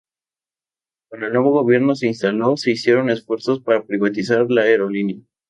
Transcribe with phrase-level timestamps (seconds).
[1.11, 5.19] Cuando el nuevo gobierno se instaló, se hicieron esfuerzos para privatizar la aerolínea.